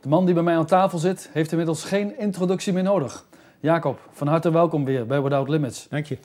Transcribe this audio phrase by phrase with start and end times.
[0.00, 3.24] De man die bij mij aan tafel zit, heeft inmiddels geen introductie meer nodig.
[3.60, 5.88] Jacob, van harte welkom weer bij Without Limits.
[5.88, 6.18] Dank je.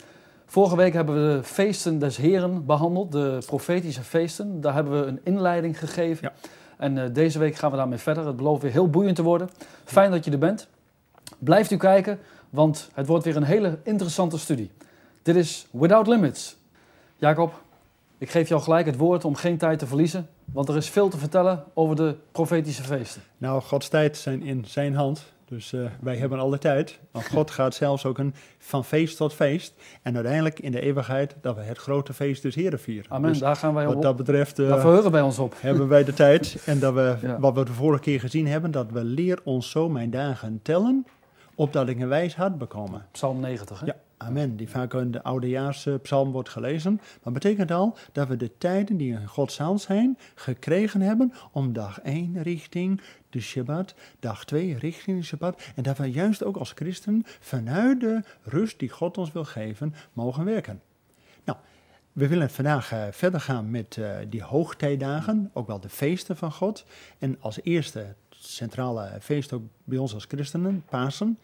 [0.46, 4.62] Vorige week hebben we de feesten des Heren behandeld, de profetische feesten.
[4.62, 6.32] Daar hebben we een inleiding gegeven.
[6.34, 6.50] Ja.
[6.78, 8.26] En eh, deze week gaan we daarmee verder.
[8.26, 9.50] Het belooft weer heel boeiend te worden.
[9.84, 10.68] Fijn dat je er bent.
[11.38, 12.20] Blijft u kijken,
[12.50, 14.72] want het wordt weer een hele interessante studie.
[15.22, 16.58] Dit is Without Limits.
[17.18, 17.62] Jacob,
[18.18, 21.10] ik geef jou gelijk het woord om geen tijd te verliezen, want er is veel
[21.10, 23.22] te vertellen over de profetische feesten.
[23.38, 25.34] Nou, Gods tijd zijn in zijn hand.
[25.46, 27.00] Dus eh, wij hebben alle tijd.
[27.12, 29.74] Want God gaat zelfs ook een, van feest tot feest.
[30.02, 33.12] En uiteindelijk in de eeuwigheid dat we het grote feest des Heren vieren.
[33.12, 34.02] Amen, Dus daar gaan wij wat op.
[34.02, 35.56] dat betreft eh, Daar verheugen wij ons op.
[35.62, 36.64] hebben wij de tijd.
[36.66, 37.40] En dat we, Ja.
[37.40, 41.06] wat we de vorige keer gezien hebben, dat we leer ons zo mijn dagen tellen,
[41.56, 43.06] opdat ik een wijs hart bekomen.
[43.12, 43.80] Psalm 90.
[43.80, 43.86] Hè?
[43.86, 44.56] Ja, amen.
[44.56, 47.02] Die vaak in de oudejaarspsalm wordt gelezen.
[47.24, 51.74] Maar betekent al dat we de tijden die in Gods hand zijn, gekregen hebben om
[51.74, 55.62] dag 1 richting de Shabbat, dag 2 richting de Shabbat.
[55.76, 59.94] En dat we juist ook als christen vanuit de rust die God ons wil geven,
[60.14, 60.82] mogen werken.
[61.44, 61.58] Nou,
[62.12, 66.52] we willen vandaag eh, verder gaan met eh, die hoogtijdagen, ook wel de feesten van
[66.52, 66.86] God.
[67.20, 71.40] En als eerste het centrale feest ook bij ons als christenen, Pasen.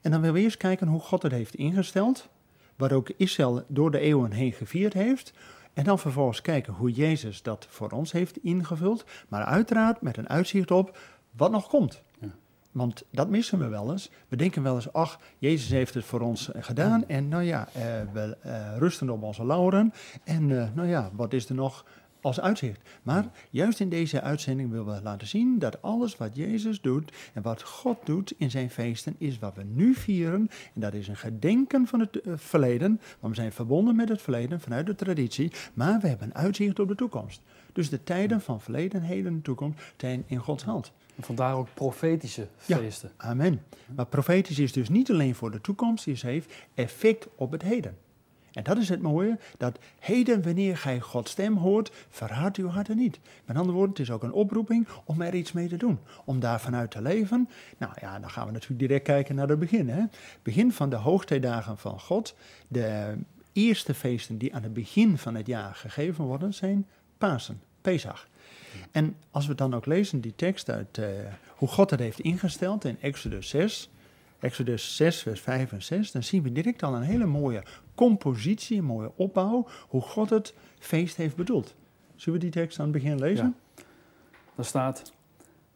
[0.00, 2.28] En dan willen we eerst kijken hoe God het heeft ingesteld,
[2.76, 5.32] wat ook Israël door de eeuwen heen gevierd heeft.
[5.72, 10.28] En dan vervolgens kijken hoe Jezus dat voor ons heeft ingevuld, maar uiteraard met een
[10.28, 10.98] uitzicht op
[11.30, 12.02] wat nog komt.
[12.20, 12.28] Ja.
[12.72, 14.10] Want dat missen we wel eens.
[14.28, 17.08] We denken wel eens, ach, Jezus heeft het voor ons eh, gedaan.
[17.08, 19.92] En nou ja, eh, we eh, rusten op onze lauren.
[20.24, 21.84] En nou ja, wat is er nog
[22.20, 22.80] als uitzicht?
[23.02, 27.42] Maar juist in deze uitzending willen we laten zien dat alles wat Jezus doet en
[27.42, 30.50] wat God doet in zijn feesten is wat we nu vieren.
[30.74, 33.00] En dat is een gedenken van het eh, verleden.
[33.20, 35.52] Want we zijn verbonden met het verleden vanuit de traditie.
[35.74, 37.40] Maar we hebben een uitzicht op de toekomst.
[37.72, 40.92] Dus de tijden van verleden, heden en toekomst zijn in Gods hand.
[41.16, 42.76] En vandaar ook profetische Ja.
[42.76, 43.10] feesten.
[43.16, 43.62] Amen.
[43.94, 47.96] Maar profetisch is dus niet alleen voor de toekomst, het heeft effect op het heden.
[48.58, 52.96] En dat is het mooie, dat heden wanneer gij Gods stem hoort, verhard uw harten
[52.96, 53.18] niet.
[53.44, 55.98] Met andere woorden, het is ook een oproeping om er iets mee te doen.
[56.24, 57.48] Om daar vanuit te leven.
[57.78, 59.88] Nou ja, dan gaan we natuurlijk direct kijken naar het begin.
[59.88, 60.04] Hè?
[60.42, 62.34] Begin van de hoogtijdagen van God.
[62.68, 63.16] De
[63.52, 66.86] eerste feesten die aan het begin van het jaar gegeven worden, zijn
[67.18, 68.28] Pasen, Pesach.
[68.90, 71.08] En als we dan ook lezen die tekst uit eh,
[71.48, 73.90] hoe God het heeft ingesteld in Exodus 6,
[74.40, 77.62] Exodus 6, vers 5 en 6, dan zien we direct al een hele mooie
[77.94, 81.74] compositie, een mooie opbouw, hoe God het feest heeft bedoeld.
[82.16, 83.56] Zullen we die tekst aan het begin lezen?
[84.54, 85.12] Daar staat: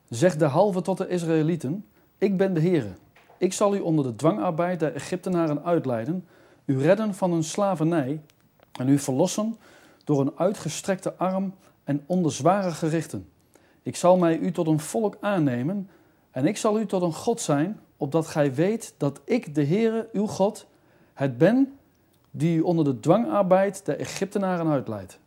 [0.09, 1.87] Zeg de halve tot de Israëlieten:
[2.19, 2.93] Ik ben de Heere.
[3.39, 6.27] Ik zal u onder de dwangarbeid der Egyptenaren uitleiden,
[6.65, 8.21] u redden van hun slavernij
[8.73, 9.57] en u verlossen
[10.05, 13.29] door een uitgestrekte arm en onder zware gerichten.
[13.83, 15.89] Ik zal mij u tot een volk aannemen
[16.31, 20.09] en ik zal u tot een God zijn, opdat gij weet dat ik, de Heere,
[20.13, 20.67] uw God,
[21.15, 21.79] het ben
[22.31, 25.19] die u onder de dwangarbeid der Egyptenaren uitleidt.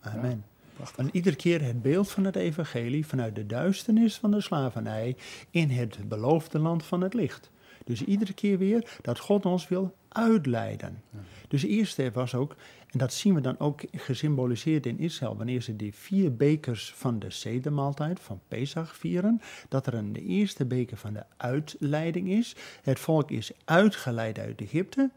[0.00, 0.44] Amen.
[0.76, 1.04] Prachtig.
[1.04, 5.16] En iedere keer het beeld van het evangelie vanuit de duisternis van de slavernij
[5.50, 7.50] in het beloofde land van het licht.
[7.84, 11.02] Dus iedere keer weer dat God ons wil uitleiden.
[11.48, 12.56] Dus de eerste was ook,
[12.90, 17.18] en dat zien we dan ook gesymboliseerd in Israël, wanneer ze die vier bekers van
[17.18, 22.56] de zedermaaltijd van Pesach vieren, dat er een de eerste beker van de uitleiding is.
[22.82, 25.10] Het volk is uitgeleid uit Egypte,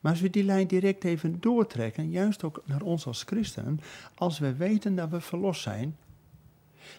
[0.00, 3.80] maar als we die lijn direct even doortrekken, juist ook naar ons als christenen,
[4.14, 5.96] als we weten dat we verlost zijn,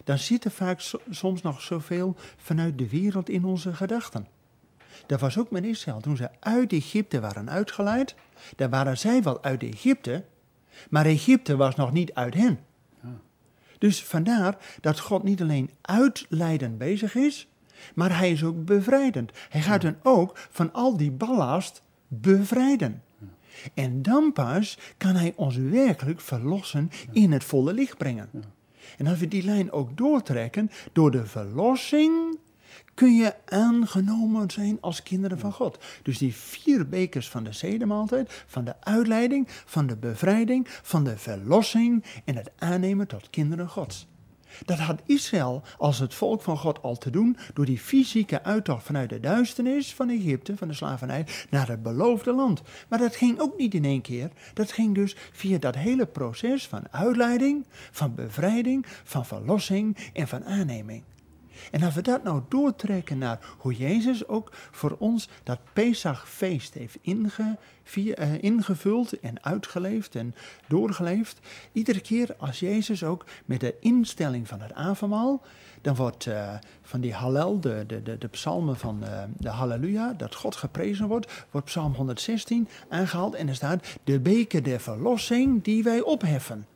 [0.04, 4.26] dan zit er vaak so- soms nog zoveel vanuit de wereld in onze gedachten.
[5.06, 6.00] Dat was ook met Israël.
[6.00, 8.14] Toen ze uit Egypte waren uitgeleid,
[8.56, 10.24] dan waren zij wel uit Egypte,
[10.90, 12.58] maar Egypte was nog niet uit hen.
[13.02, 13.20] Ja.
[13.78, 17.48] Dus vandaar dat God niet alleen uitleiden bezig is,
[17.94, 19.32] maar hij is ook bevrijdend.
[19.48, 23.02] Hij gaat hen ook van al die ballast bevrijden.
[23.74, 28.30] En dan pas kan hij ons werkelijk verlossen in het volle licht brengen.
[28.98, 32.38] En als we die lijn ook doortrekken, door de verlossing
[32.98, 35.78] kun je aangenomen zijn als kinderen van God.
[36.02, 41.18] Dus die vier bekers van de zedemaaltijd, van de uitleiding, van de bevrijding, van de
[41.18, 44.06] verlossing en het aannemen tot kinderen Gods.
[44.64, 48.84] Dat had Israël als het volk van God al te doen door die fysieke uittocht
[48.84, 52.62] vanuit de duisternis van Egypte, van de slavernij, naar het beloofde land.
[52.88, 54.30] Maar dat ging ook niet in één keer.
[54.54, 60.44] Dat ging dus via dat hele proces van uitleiding, van bevrijding, van verlossing en van
[60.44, 61.02] aanneming.
[61.70, 66.98] En als we dat nou doortrekken naar hoe Jezus ook voor ons dat Pesachfeest heeft
[67.00, 67.56] inge,
[67.94, 70.34] uh, ingevuld en uitgeleefd en
[70.68, 71.38] doorgeleefd.
[71.72, 75.42] Iedere keer als Jezus ook met de instelling van het avondmaal,
[75.80, 80.34] dan wordt uh, van die Hallel, de, de, de, psalmen van uh, de Halleluja, dat
[80.34, 85.82] God geprezen wordt, wordt psalm 116 aangehaald en er staat de beker der verlossing die
[85.82, 86.66] wij opheffen.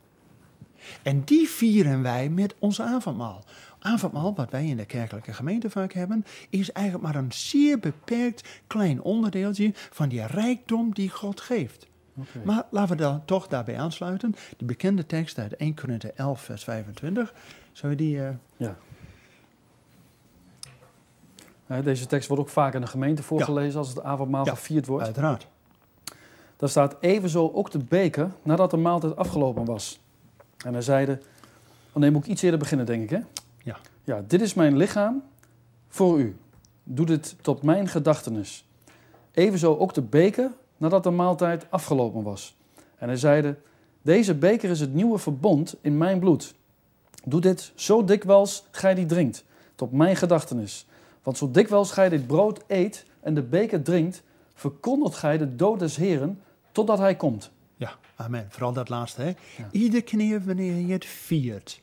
[1.01, 3.43] En die vieren wij met ons avondmaal.
[3.79, 8.61] Avondmaal, wat wij in de kerkelijke gemeente vaak hebben, is eigenlijk maar een zeer beperkt
[8.67, 11.87] klein onderdeeltje van die rijkdom die God geeft.
[12.15, 12.43] Okay.
[12.43, 14.35] Maar laten we dan toch daarbij aansluiten.
[14.57, 17.33] De bekende tekst uit 1 Korinthe 11, vers 25.
[17.71, 18.15] Zou je die.
[18.17, 18.29] Uh...
[18.57, 18.75] Ja.
[21.83, 23.77] Deze tekst wordt ook vaak in de gemeente voorgelezen ja.
[23.77, 25.05] als het avondmaal ja, gevierd wordt.
[25.05, 25.47] Uiteraard.
[26.57, 30.02] Daar staat evenzo ook de beker nadat de maaltijd afgelopen was.
[30.63, 31.21] En hij zeiden,
[31.91, 33.19] oh nee, moet ik iets eerder beginnen, denk ik, hè?
[33.63, 33.77] Ja.
[34.03, 35.23] Ja, dit is mijn lichaam
[35.87, 36.37] voor u.
[36.83, 38.65] Doe dit tot mijn gedachtenis.
[39.31, 42.55] Evenzo ook de beker nadat de maaltijd afgelopen was.
[42.97, 43.55] En hij zeide,
[44.01, 46.55] deze beker is het nieuwe verbond in mijn bloed.
[47.25, 49.43] Doe dit zo dikwijls gij die drinkt,
[49.75, 50.87] tot mijn gedachtenis.
[51.23, 54.23] Want zo dikwijls gij dit brood eet en de beker drinkt,
[54.53, 57.51] verkondigt gij de dood des Heren totdat hij komt.
[58.15, 58.47] Amen.
[58.49, 59.21] Vooral dat laatste.
[59.21, 59.27] Hè?
[59.27, 59.69] Ja.
[59.71, 61.81] Iedere keer wanneer je het viert.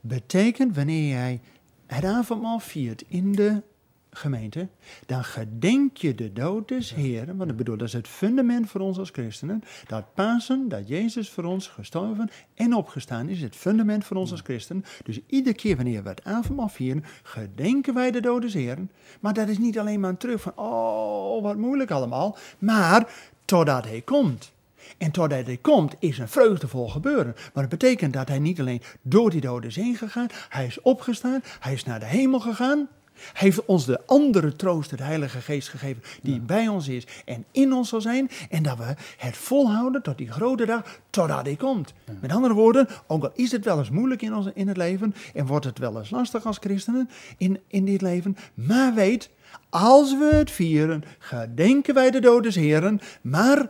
[0.00, 1.40] Betekent wanneer jij
[1.86, 3.62] het avondmaal viert in de
[4.10, 4.68] gemeente,
[5.06, 7.36] dan gedenk je de dood des Heren.
[7.36, 9.62] Want ik bedoel, dat is het fundament voor ons als christenen.
[9.86, 14.40] Dat Pasen, dat Jezus voor ons gestorven en opgestaan is, het fundament voor ons als
[14.40, 14.84] christenen.
[15.04, 18.90] Dus iedere keer wanneer we het avondmaal vieren, gedenken wij de dood des Heren.
[19.20, 22.36] Maar dat is niet alleen maar een terug van, oh, wat moeilijk allemaal.
[22.58, 23.08] Maar
[23.48, 24.52] totdat hij komt.
[24.98, 27.34] En totdat hij komt is een vreugdevol gebeuren.
[27.54, 30.80] Maar het betekent dat hij niet alleen door die doden is heen gegaan, hij is
[30.80, 32.88] opgestaan, hij is naar de hemel gegaan.
[33.32, 37.44] Hij heeft ons de andere troost, de Heilige Geest gegeven, die bij ons is en
[37.52, 38.30] in ons zal zijn.
[38.50, 41.94] En dat we het volhouden tot die grote dag, totdat hij komt.
[42.20, 45.14] Met andere woorden, ook al is het wel eens moeilijk in, ons, in het leven
[45.34, 49.30] en wordt het wel eens lastig als christenen in, in dit leven, maar weet,
[49.68, 53.68] als we het vieren, gedenken wij de doden heren, maar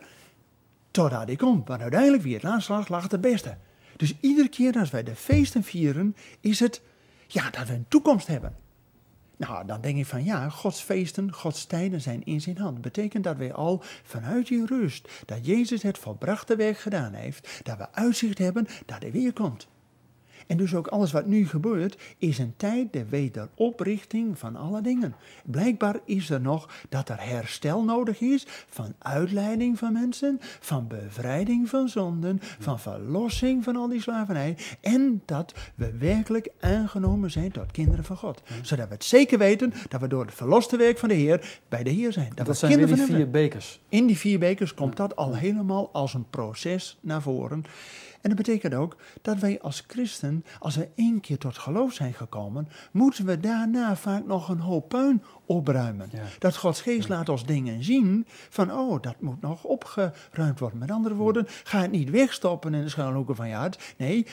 [0.90, 1.68] totdat hij komt.
[1.68, 3.56] Want uiteindelijk, wie het laatst lag, het beste.
[3.96, 6.80] Dus iedere keer als wij de feesten vieren, is het
[7.26, 8.56] ja, dat we een toekomst hebben.
[9.38, 12.80] Nou, dan denk ik van ja, Gods feesten, Gods tijden zijn in zijn hand.
[12.80, 17.78] Betekent dat wij al vanuit die rust, dat Jezus het volbrachte werk gedaan heeft, dat
[17.78, 19.68] we uitzicht hebben dat hij weer komt.
[20.48, 25.14] En dus ook alles wat nu gebeurt, is een tijd de wederoprichting van alle dingen.
[25.44, 31.68] Blijkbaar is er nog dat er herstel nodig is van uitleiding van mensen, van bevrijding
[31.68, 34.56] van zonden, van verlossing van al die slavernij.
[34.80, 38.42] En dat we werkelijk aangenomen zijn tot kinderen van God.
[38.62, 41.82] Zodat we het zeker weten dat we door het verloste werk van de Heer bij
[41.82, 42.32] de Heer zijn.
[42.34, 43.80] Dat, dat zijn kinderen die vier bekers.
[43.88, 47.64] In die vier bekers komt dat al helemaal als een proces naar voren.
[48.20, 52.14] En dat betekent ook dat wij als christen, als we één keer tot geloof zijn
[52.14, 56.10] gekomen, moeten we daarna vaak nog een hoop puin opruimen.
[56.38, 60.78] Dat Gods geest laat ons dingen zien van, oh, dat moet nog opgeruimd worden.
[60.78, 63.94] Met andere woorden, ga het niet wegstoppen in de schuilhoeken van je hart.
[63.96, 64.26] Nee,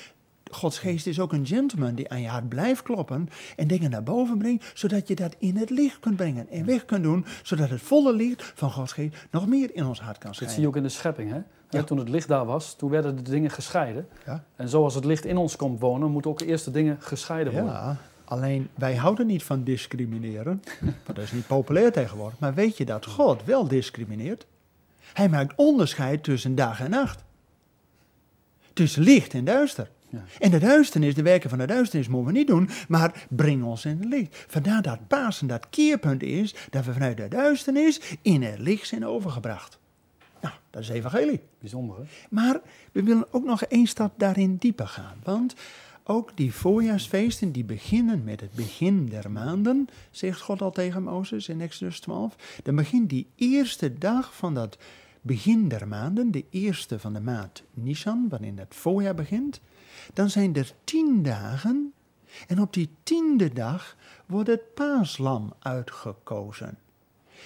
[0.51, 4.03] Gods geest is ook een gentleman die aan je hart blijft kloppen en dingen naar
[4.03, 7.69] boven brengt, zodat je dat in het licht kunt brengen en weg kunt doen, zodat
[7.69, 10.39] het volle licht van Gods geest nog meer in ons hart kan schijnen.
[10.39, 11.41] Dat zie je ook in de schepping, hè?
[11.69, 11.83] Ja.
[11.83, 14.07] Toen het licht daar was, toen werden de dingen gescheiden.
[14.25, 14.43] Ja.
[14.55, 17.71] En zoals het licht in ons komt wonen, moeten ook eerst de dingen gescheiden worden.
[17.71, 20.63] Ja, alleen wij houden niet van discrimineren.
[21.05, 22.39] dat is niet populair tegenwoordig.
[22.39, 24.45] Maar weet je dat God wel discrimineert?
[25.13, 27.23] Hij maakt onderscheid tussen dag en nacht.
[28.73, 29.89] Tussen licht en duister.
[30.09, 30.23] Ja.
[30.39, 33.85] En de duisternis, de werken van de duisternis moeten we niet doen, maar breng ons
[33.85, 34.45] in het licht.
[34.47, 39.05] Vandaar dat Pasen dat keerpunt is, dat we vanuit de duisternis in het licht zijn
[39.05, 39.79] overgebracht.
[40.45, 41.41] Nou, dat is evangelie.
[41.59, 42.03] Bijzonder, hè?
[42.29, 42.61] Maar
[42.91, 45.17] we willen ook nog één stap daarin dieper gaan.
[45.23, 45.55] Want
[46.03, 51.49] ook die voorjaarsfeesten die beginnen met het begin der maanden, zegt God al tegen Mozes
[51.49, 52.59] in Exodus 12.
[52.63, 54.77] Dan begint die eerste dag van dat
[55.21, 59.61] begin der maanden, de eerste van de maand Nisan, waarin het voorjaar begint.
[60.13, 61.93] Dan zijn er tien dagen
[62.47, 66.77] en op die tiende dag wordt het paaslam uitgekozen.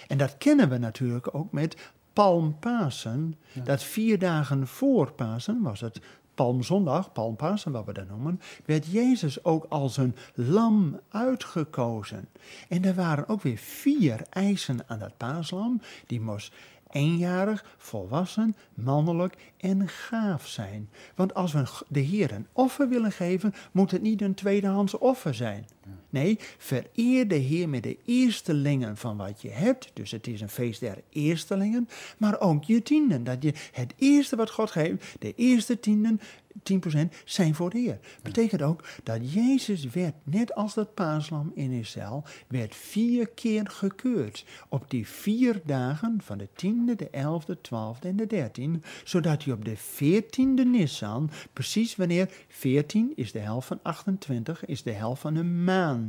[0.07, 6.01] En dat kennen we natuurlijk ook met Palmpasen, dat vier dagen voor Pasen was het
[6.35, 12.29] Palmzondag, Palmpasen wat we dat noemen, werd Jezus ook als een lam uitgekozen.
[12.69, 15.81] En er waren ook weer vier eisen aan dat paaslam.
[16.07, 16.53] Die moest
[16.89, 20.89] eenjarig, volwassen, mannelijk en gaaf zijn.
[21.15, 25.33] Want als we de Heer een offer willen geven, moet het niet een tweedehands offer
[25.33, 25.65] zijn.
[26.09, 29.91] Nee, vereer de Heer met de eerstelingen van wat je hebt.
[29.93, 31.89] Dus het is een feest der eerstelingen.
[32.17, 33.23] Maar ook je tienden.
[33.23, 36.19] Dat je het eerste wat God geeft, de eerste tienden,
[36.63, 37.99] 10% zijn voor de Heer.
[38.21, 44.45] Betekent ook dat Jezus werd, net als dat paaslam in Israël, werd vier keer gekeurd.
[44.69, 48.79] Op die vier dagen van de tiende, de elfde, twaalfde en de dertiende.
[49.03, 54.83] Zodat hij op de veertiende Nissan, precies wanneer 14 is de helft van 28, is
[54.83, 56.08] de helft van een maan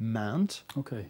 [0.00, 0.64] maand.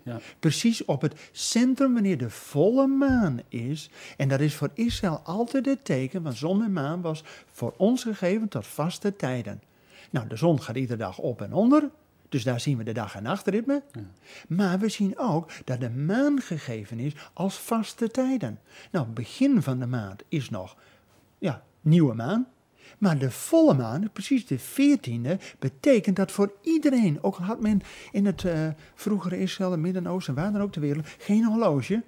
[0.04, 0.20] Ja.
[0.38, 3.90] Precies op het centrum wanneer de volle maan is.
[4.16, 8.02] En dat is voor Israël altijd het teken, want zon en maan was voor ons
[8.02, 9.62] gegeven tot vaste tijden.
[10.10, 11.90] Nou, de zon gaat iedere dag op en onder.
[12.28, 13.82] Dus daar zien we de dag- en nachtritme.
[13.92, 14.00] Ja.
[14.48, 18.58] Maar we zien ook dat de maan gegeven is als vaste tijden.
[18.90, 20.76] Nou, begin van de maand is nog
[21.38, 22.46] ja, nieuwe maan.
[22.98, 27.80] Maar de volle maan, precies de veertiende, betekent dat voor iedereen, ook al had men
[28.12, 28.52] in het uh,
[28.94, 32.02] vroegere Israël, het Midden-Oosten, waar dan ook ter wereld, geen horloge,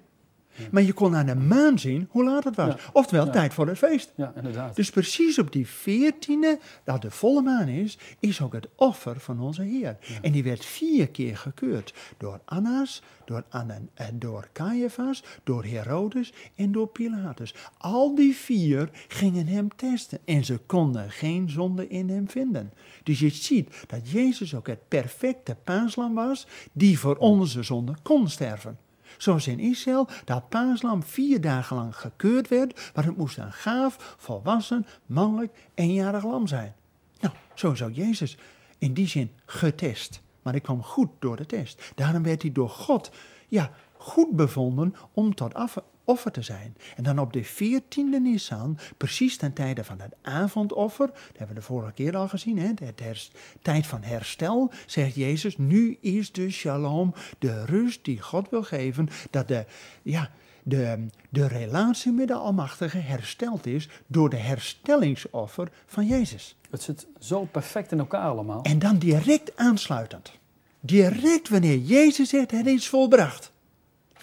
[0.71, 2.73] maar je kon aan de maan zien hoe laat het was.
[2.93, 4.13] Oftewel, tijd voor het feest.
[4.15, 4.75] Ja, inderdaad.
[4.75, 9.39] Dus precies op die veertiende, dat de volle maan is, is ook het offer van
[9.39, 9.97] onze Heer.
[10.21, 11.93] En die werd vier keer gekeurd.
[12.17, 17.55] Door Annas, door, Anna, eh, door Caiaphas, door Herodes en door Pilatus.
[17.77, 20.19] Al die vier gingen hem testen.
[20.25, 22.73] En ze konden geen zonde in hem vinden.
[23.03, 28.29] Dus je ziet dat Jezus ook het perfecte paaslam was, die voor onze zonde kon
[28.29, 28.77] sterven.
[29.17, 34.15] Zoals in Israël dat paaslam vier dagen lang gekeurd werd, maar het moest een gaaf,
[34.17, 36.75] volwassen, mannelijk, eenjarig lam zijn.
[37.19, 38.37] Nou, zo zou Jezus
[38.77, 40.21] in die zin getest.
[40.41, 41.91] Maar hij kwam goed door de test.
[41.95, 43.11] Daarom werd hij door God
[43.47, 46.75] ja, goed bevonden om tot af, offer te zijn.
[46.95, 51.61] En dan op de 14e Nisan, precies ten tijde van het avondoffer, dat hebben we
[51.61, 53.31] de vorige keer al gezien, hè, het
[53.61, 59.09] tijd van herstel, zegt Jezus, nu is de shalom, de rust die God wil geven,
[59.29, 59.65] dat de,
[60.01, 60.29] ja,
[60.63, 66.55] de, de relatie met de Almachtige hersteld is door de herstellingsoffer van Jezus.
[66.69, 68.61] Het zit zo perfect in elkaar allemaal.
[68.61, 70.31] En dan direct aansluitend.
[70.79, 73.52] Direct wanneer Jezus zegt, het is volbracht.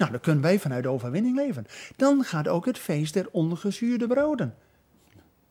[0.00, 1.66] Nou, dan kunnen wij vanuit de overwinning leven.
[1.96, 4.54] Dan gaat ook het feest der ongezuurde broden.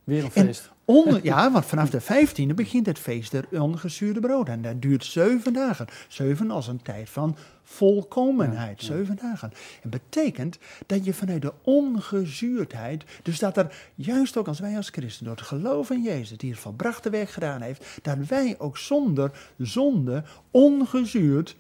[0.04, 0.72] Weer een feest.
[0.86, 4.54] Onder, ja, want vanaf de 15e begint het feest der ongezuurde broden.
[4.54, 5.88] En dat duurt zeven dagen.
[6.08, 8.84] Zeven als een tijd van volkomenheid.
[8.84, 9.52] Zeven dagen.
[9.82, 14.90] En betekent dat je vanuit de ongezuurdheid, dus dat er juist ook als wij als
[14.90, 18.78] christen door het geloof in Jezus, die het volbrachte werk gedaan heeft, dat wij ook
[18.78, 21.56] zonder zonde ongezuurd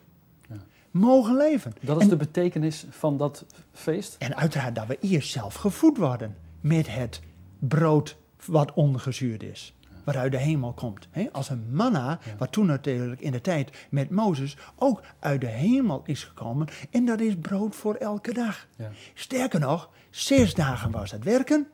[0.91, 1.74] mogen leven.
[1.81, 4.15] Dat is de betekenis van dat feest?
[4.19, 7.22] En uiteraard dat we eerst zelf gevoed worden met het
[7.60, 9.74] brood wat ongezuurd is.
[10.03, 11.08] Wat uit de hemel komt.
[11.31, 16.01] als een manna, wat toen natuurlijk in de tijd met Mozes ook uit de hemel
[16.05, 16.67] is gekomen.
[16.91, 18.67] En dat is brood voor elke dag.
[18.75, 18.91] Ja.
[19.13, 21.67] Sterker nog, zes dagen was het werken.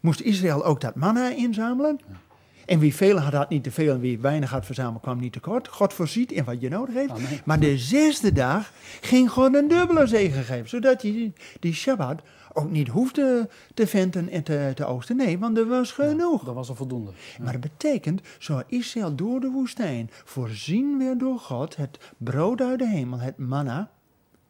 [0.00, 2.00] Moest Israël ook dat manna inzamelen.
[2.66, 3.94] En wie veel had, had niet te veel.
[3.94, 5.68] En wie weinig had verzameld, kwam niet tekort.
[5.68, 7.44] God voorziet in wat je nodig heeft.
[7.44, 10.68] Maar de zesde dag ging God een dubbele zegen geven.
[10.68, 15.16] Zodat je die, die Shabbat ook niet hoefde te venten en te, te oosten.
[15.16, 16.44] Nee, want er was genoeg.
[16.44, 17.10] dat was al voldoende.
[17.42, 22.78] Maar dat betekent, zo Israël door de woestijn voorzien werd door God het brood uit
[22.78, 23.90] de hemel, het manna.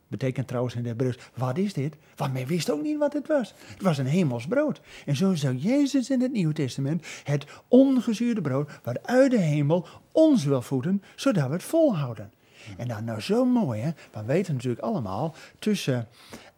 [0.08, 1.96] Betekent trouwens in de Hebreeuws, wat is dit?
[2.16, 3.54] Want men wist ook niet wat het was.
[3.68, 4.80] Het was een hemels brood.
[5.06, 9.86] En zo zou Jezus in het Nieuwe Testament het ongezuurde brood, wat uit de hemel
[10.12, 12.30] ons wil voeden, zodat we het volhouden.
[12.76, 13.90] En dan nou zo mooi, hè?
[14.12, 16.08] We weten natuurlijk allemaal tussen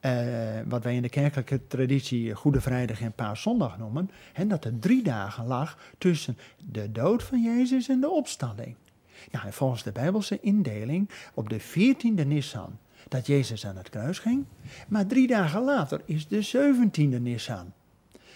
[0.00, 0.12] eh,
[0.66, 5.02] wat wij in de kerkelijke traditie Goede Vrijdag en Paaszondag noemen, hè, dat er drie
[5.02, 8.74] dagen lag tussen de dood van Jezus en de opstanding.
[9.30, 12.78] Nou, en volgens de Bijbelse indeling op de 14e Nissan
[13.08, 14.44] dat Jezus aan het kruis ging.
[14.88, 17.72] Maar drie dagen later is de 17e Nissan.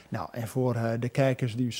[0.08, 1.76] Nou, en voor uh, de kijkers die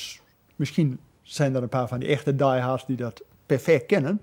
[0.57, 4.21] misschien zijn er een paar van die echte diehards die dat perfect kennen.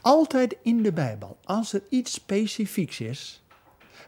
[0.00, 3.42] Altijd in de Bijbel, als er iets specifieks is,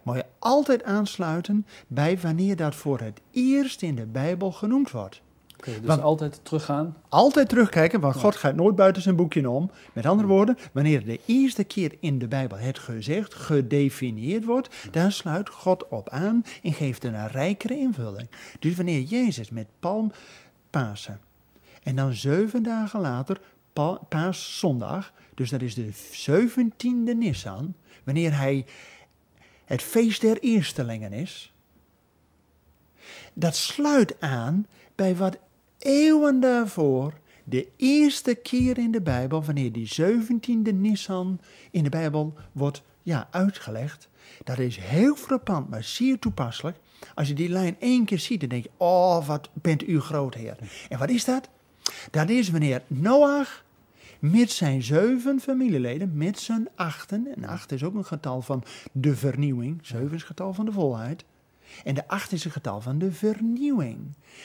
[0.03, 5.23] moet je altijd aansluiten bij wanneer dat voor het eerst in de Bijbel genoemd wordt.
[5.63, 6.97] Okay, dus want, altijd teruggaan?
[7.09, 9.71] Altijd terugkijken, want God gaat nooit buiten zijn boekje om.
[9.93, 15.13] Met andere woorden, wanneer de eerste keer in de Bijbel het gezegd, gedefinieerd wordt, dan
[15.13, 18.29] sluit God op aan en geeft een rijkere invulling.
[18.59, 20.13] Dus wanneer Jezus met palm
[20.71, 21.21] Pasen
[21.83, 23.41] en dan zeven dagen later
[24.09, 28.67] Paaszondag, dus dat is de zeventiende Nissan, wanneer hij
[29.65, 31.53] het feest der eerstelingen is,
[33.33, 35.39] Dat sluit aan bij wat
[35.83, 37.13] eeuwen daarvoor
[37.45, 43.29] de eerste keer in de Bijbel, wanneer die 17e Nissan in de Bijbel wordt ja,
[43.31, 44.09] uitgelegd.
[44.45, 46.77] Dat is heel frappant, maar zeer toepasselijk.
[47.15, 50.35] Als je die lijn één keer ziet, dan denk je, oh, wat bent u groot,
[50.35, 50.57] Heer.
[50.89, 51.49] En wat is dat?
[52.11, 53.65] Dat is wanneer Noach
[54.19, 59.17] met zijn zeven familieleden, met zijn achten, en acht is ook een getal van de
[59.17, 61.25] vernieuwing, zeven is het getal van de volheid,
[61.85, 63.99] en de acht is het getal van de vernieuwing.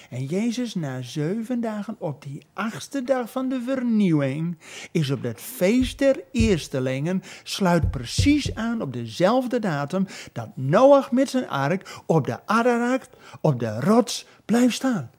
[0.10, 4.58] En Jezus na zeven dagen op die achtste dag van de vernieuwing
[4.92, 11.30] is op dat feest der eerstelingen, sluit precies aan op dezelfde datum dat Noach met
[11.30, 13.10] zijn ark op de Ararat,
[13.42, 15.12] op de rots, blijft staan.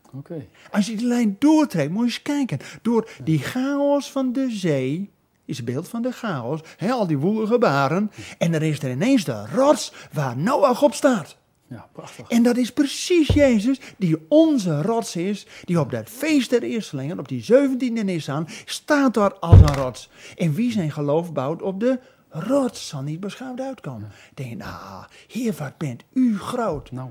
[0.70, 2.58] Als je die lijn doortrekt, moet je eens kijken.
[2.82, 5.10] Door die chaos van de zee,
[5.44, 8.10] is het beeld van de chaos, hè, al die woelige baren.
[8.38, 11.36] En dan is er ineens de rots waar Noach op staat.
[11.70, 12.28] Ja, prachtig.
[12.28, 17.18] En dat is precies Jezus, die onze rots is, die op dat feest der eerstelingen,
[17.18, 20.10] op die 17e Nissan, staat daar als een rots.
[20.36, 21.98] En wie zijn geloof bouwt op de
[22.30, 24.10] rots, zal niet beschouwd uitkomen.
[24.34, 26.90] Denk je, nou, heer, wat bent u groot.
[26.90, 27.10] Nou,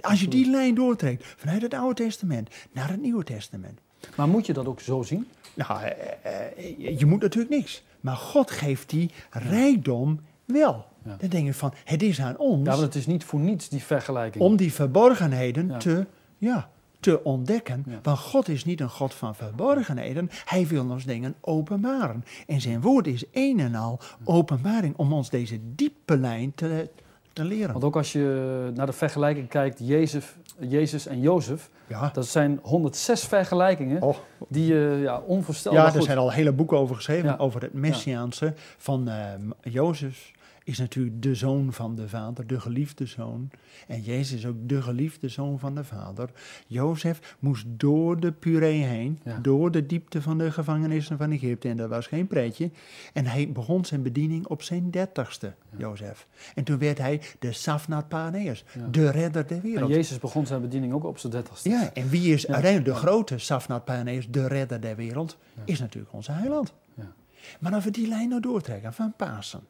[0.00, 3.80] Als je die lijn doortrekt, vanuit het Oude Testament naar het Nieuwe Testament.
[4.16, 5.26] maar moet je dat ook zo zien?
[5.54, 5.90] Nou, eh,
[6.22, 7.82] eh, je- je moet natuurlijk niks.
[8.00, 10.86] Maar God geeft die rijkdom wel.
[11.06, 11.16] Ja.
[11.18, 13.68] Dan denk je van, het is aan ons Ja, want het is niet voor niets
[13.68, 14.44] die vergelijking.
[14.44, 15.76] om die verborgenheden Ja.
[15.76, 16.06] te,
[16.38, 16.68] ja,
[17.00, 17.84] te ontdekken.
[17.88, 17.98] Ja.
[18.02, 20.30] Want God is niet een God van verborgenheden.
[20.44, 22.24] Hij wil ons dingen openbaren.
[22.46, 26.88] En zijn woord is een en al openbaring om ons deze diepe lijn te,
[27.32, 27.72] te leren.
[27.72, 30.24] Want ook als je naar de vergelijking kijkt, Jezus,
[30.58, 34.16] Jezus en Jozef, Ja, dat zijn 106 vergelijkingen oh,
[34.48, 36.04] die je ja, onvoorstelbaar ja er goed.
[36.04, 37.28] zijn al hele boeken over geschreven.
[37.28, 37.36] Ja.
[37.36, 39.24] Over het Messiaanse van eh
[39.62, 40.32] Jozef.
[40.66, 43.50] Is natuurlijk de zoon van de vader, de geliefde zoon.
[43.86, 46.30] En Jezus is ook de geliefde zoon van de vader.
[46.66, 49.38] Jozef moest door de puree heen, Ja.
[49.38, 51.68] door de diepte van de gevangenissen van Egypte.
[51.68, 52.70] En dat was geen pretje.
[53.12, 56.26] En hij begon zijn bediening op zijn dertigste, Jozef.
[56.54, 58.86] En toen werd hij de Safnat Paneas, Ja.
[58.90, 59.90] de redder der En wereld.
[59.90, 61.68] Jezus begon zijn bediening ook op zijn dertigste.
[61.68, 62.52] Ja, en wie is Ja.
[62.52, 65.62] uiteindelijk de grote Safnat Paneas, de redder der wereld, Ja.
[65.64, 66.74] is natuurlijk onze heiland.
[66.94, 67.12] Ja.
[67.60, 69.60] Maar als we die lijn nou doortrekken van Pasen,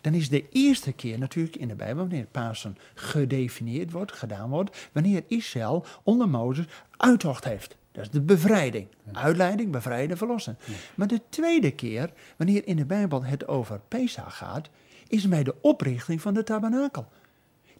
[0.00, 4.88] dan is de eerste keer natuurlijk in de Bijbel, wanneer Pasen gedefinieerd wordt, gedaan wordt,
[4.92, 7.76] wanneer Israël onder Mozes uittocht heeft.
[7.92, 8.86] Dat is de bevrijding.
[9.12, 10.58] Uitleiding, bevrijden, verlossen.
[10.94, 14.68] Maar de tweede keer, wanneer in de Bijbel het over Pesach gaat,
[15.08, 17.08] is bij de oprichting van de tabernakel.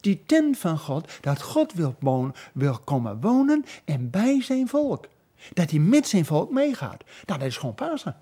[0.00, 5.06] Die tent van God, dat God wil, wonen, wil komen wonen en bij zijn volk.
[5.52, 7.04] Dat hij met zijn volk meegaat.
[7.26, 8.16] Nou, dat is gewoon Pasen.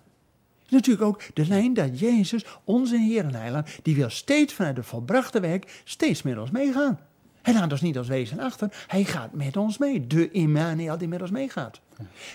[0.69, 4.87] Natuurlijk ook de lijn dat Jezus, onze Heer en Heiland, die wil steeds vanuit het
[4.87, 6.99] volbrachte werk, steeds met ons meegaan.
[7.43, 10.07] Hij laat ons niet als wezen achter, hij gaat met ons mee.
[10.07, 11.81] De Immanuel die met ons meegaat.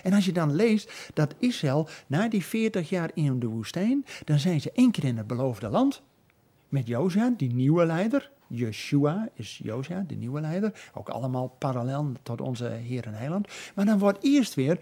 [0.02, 4.38] En als je dan leest dat Israël na die 40 jaar in de woestijn, dan
[4.38, 6.02] zijn ze één keer in het beloofde land.
[6.68, 8.30] Met Josia, die nieuwe leider.
[8.46, 10.90] Yeshua is Josia, de nieuwe leider.
[10.94, 13.48] Ook allemaal parallel tot onze Heer en Heiland.
[13.74, 14.78] Maar dan wordt eerst weer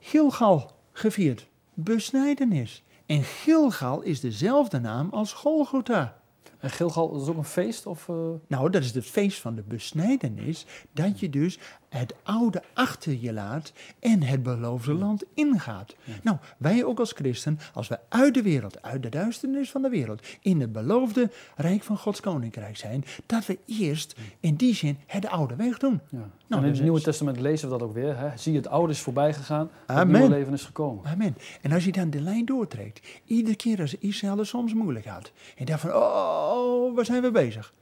[0.00, 1.46] Gilgal gevierd.
[1.74, 2.84] Besnijdenis.
[3.06, 6.16] En Gilgal is dezelfde naam als Golgotha.
[6.58, 7.86] En Gilgal, dat is ook een feest?
[7.86, 8.14] Of, eh,
[8.48, 10.66] Nou, dat is het feest van de besnijdenis.
[10.92, 11.58] Dat je dus
[11.98, 15.94] het oude achter je laat en het beloofde land ingaat.
[16.22, 19.88] Nou, wij ook als christen, als we uit de wereld, uit de duisternis van de
[19.88, 24.98] wereld, in het beloofde rijk van Gods koninkrijk zijn, dat we eerst in die zin
[25.06, 26.00] het oude weg doen.
[26.10, 26.18] ja.
[26.18, 28.18] Nou, en in dus het Nieuwe het- Testament lezen we dat ook weer.
[28.18, 28.36] Hè?
[28.36, 31.04] Zie, het oude is voorbij gegaan, het nieuwe leven is gekomen.
[31.04, 31.36] Amen.
[31.62, 35.32] En als je dan de lijn doortrekt, iedere keer als Israël het soms moeilijk had,
[35.56, 37.72] en dacht van, oh, waar zijn we bezig?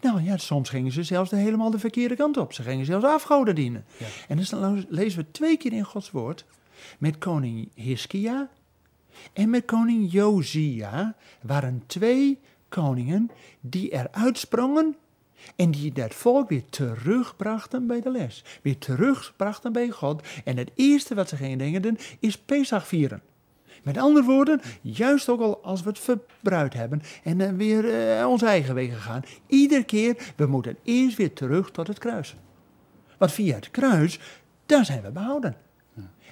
[0.00, 2.52] Nou ja, soms gingen ze zelfs de helemaal de verkeerde kant op.
[2.52, 3.84] Ze gingen zelfs afgoden dienen.
[3.96, 4.06] Ja.
[4.28, 6.44] En dan lezen we twee keer in Gods woord
[6.98, 8.48] met koning Hiskia
[9.32, 14.96] en met koning Josia waren twee koningen die eruit sprongen
[15.56, 18.44] en die dat volk weer terugbrachten bij de les.
[18.62, 20.22] Weer terugbrachten bij God.
[20.44, 23.22] En het eerste wat ze gingen denken is Pesach vieren.
[23.82, 28.26] Met andere woorden, juist ook al als we het verbruid hebben en eh, weer eh,
[28.26, 29.22] onze eigen wegen gaan.
[29.46, 32.36] Iedere keer, we moeten eerst weer terug tot het kruis.
[33.18, 34.20] Want via het kruis,
[34.66, 35.56] daar zijn we behouden.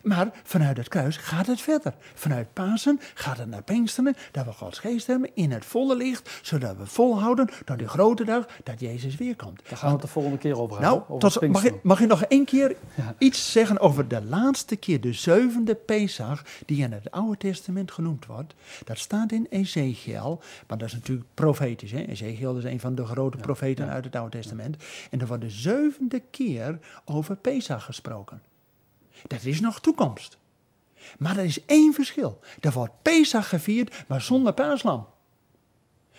[0.09, 1.95] Maar vanuit het kruis gaat het verder.
[2.15, 6.41] Vanuit Pasen gaat het naar Pinksteren, dat we Gods geest hebben in het volle licht,
[6.43, 9.61] zodat we volhouden tot die grote dag dat Jezus weer komt.
[9.69, 10.99] Daar gaan we het de volgende keer over hebben.
[10.99, 13.15] Nou, over tot, mag, ik, mag ik nog één keer Ja.
[13.19, 18.27] iets zeggen over de laatste keer, de zevende Pesach, die in het Oude Testament genoemd
[18.27, 18.55] wordt?
[18.85, 21.91] Dat staat in Ezekiel, maar dat is natuurlijk profetisch.
[21.91, 22.03] Hè?
[22.03, 23.91] Ezekiel is een van de grote profeten ja.
[23.91, 24.77] uit het Oude Testament.
[25.11, 28.43] En er wordt de zevende keer over Pesach gesproken.
[29.27, 30.39] Dat is nog toekomst.
[31.19, 32.41] Maar er is één verschil.
[32.61, 35.09] Er wordt Pesach gevierd, maar zonder paaslam.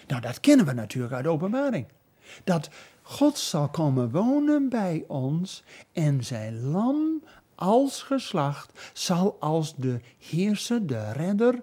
[0.08, 1.86] Nou, dat kennen we natuurlijk uit de openbaring.
[2.44, 2.70] Dat
[3.02, 7.24] God zal komen wonen bij ons en zijn lam
[7.60, 11.56] als geslacht zal als de heerser, de redder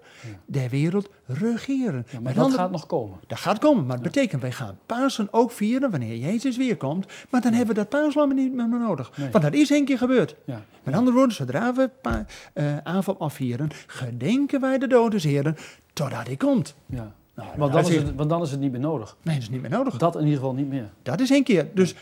[0.45, 2.05] der wereld regeren.
[2.09, 3.19] Ja, maar Met dat andere- gaat nog komen.
[3.27, 7.05] dat gaat komen, maar het betekent wij gaan Pasen ook vieren wanneer Jezus weer komt.
[7.29, 9.17] Maar dan hebben we dat paaslam niet meer nodig.
[9.17, 9.29] Nee.
[9.31, 10.35] Want dat is één keer gebeurd.
[10.45, 10.61] Ja.
[10.83, 15.55] Met andere woorden, zodra we pa, eh, avondmaal vieren, gedenken wij de dode heren
[15.93, 16.75] totdat hij komt.
[16.85, 17.11] Ja.
[17.35, 19.15] Nou, Want, dat dan is is- het, want dan is het niet meer nodig.
[19.21, 19.97] Nee, dat is niet meer nodig.
[19.97, 20.89] Dat in ieder geval niet meer.
[21.03, 21.67] Dat is één keer.
[21.73, 21.95] Dus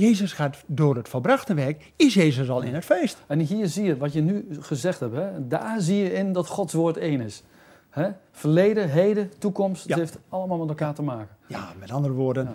[0.00, 3.18] Jezus gaat door het volbrachte werk, is Jezus al in het feest.
[3.26, 5.14] En hier zie je wat je nu gezegd hebt.
[5.14, 5.48] Hè?
[5.48, 7.42] Daar zie je in dat Gods woord één is.
[7.90, 8.10] Hè?
[8.32, 9.84] Verleden, heden, toekomst.
[9.88, 9.90] Ja.
[9.90, 11.36] Het heeft allemaal met elkaar te maken.
[11.46, 12.54] Ja, met andere woorden, Ja.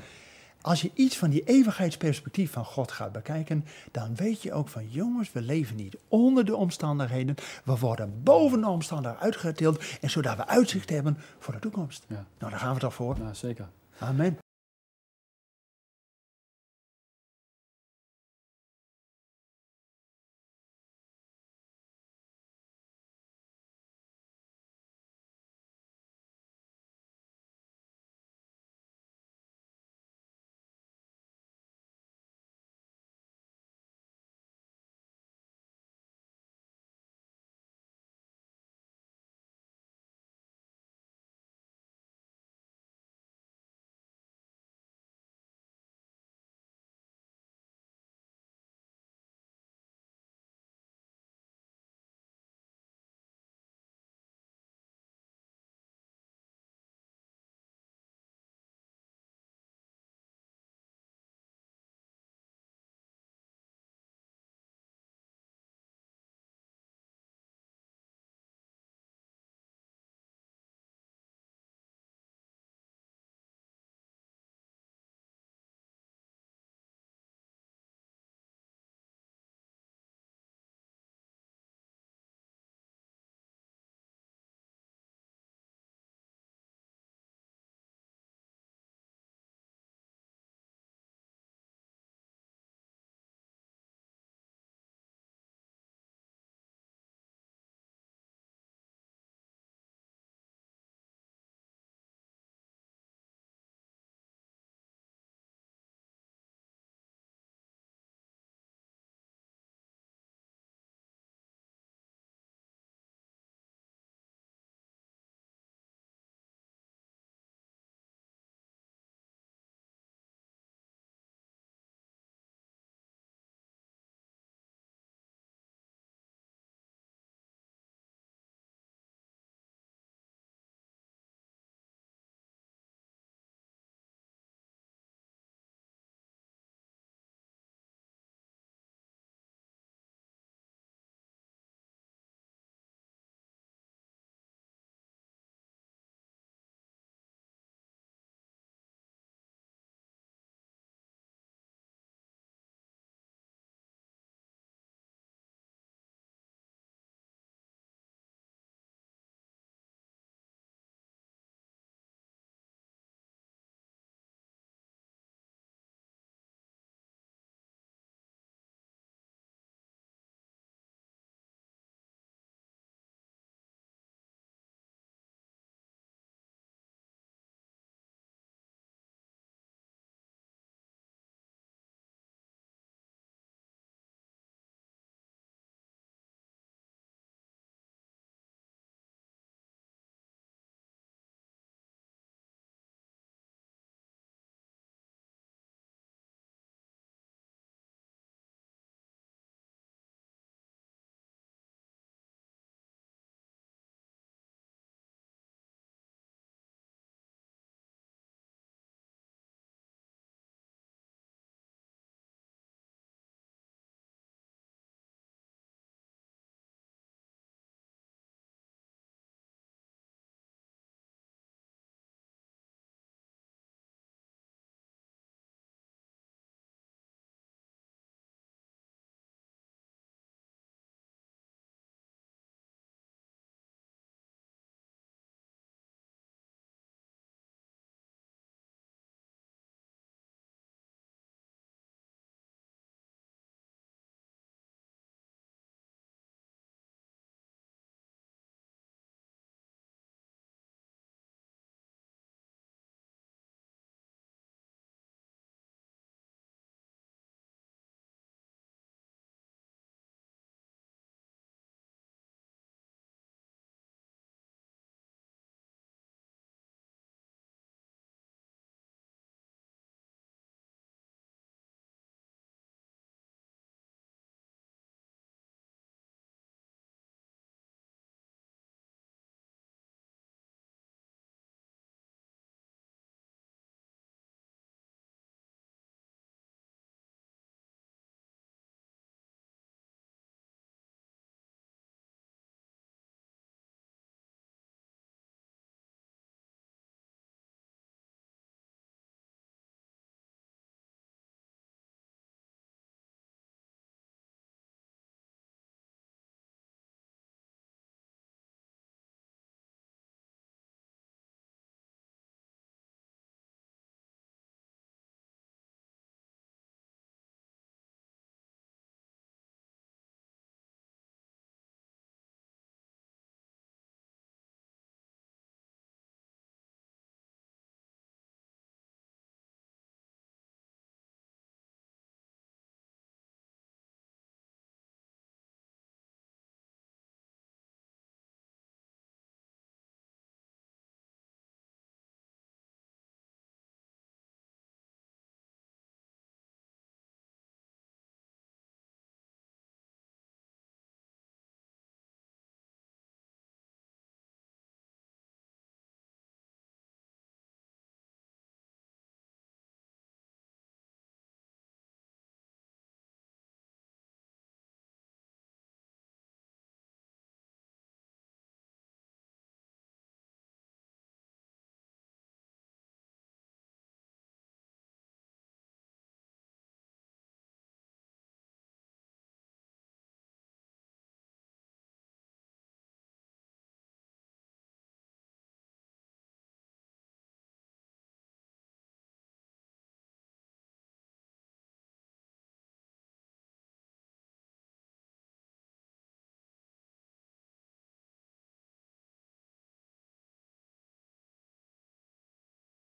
[0.61, 4.89] als je iets van die eeuwigheidsperspectief van God gaat bekijken, dan weet je ook van
[4.89, 10.37] jongens, we leven niet onder de omstandigheden, we worden boven de omstandigheden uitgetild en zodat
[10.37, 12.05] we uitzicht hebben voor de toekomst.
[12.07, 12.25] Ja.
[12.39, 13.17] Nou, daar gaan we toch voor.
[13.19, 13.67] Ja, zeker.
[13.99, 14.37] Amen.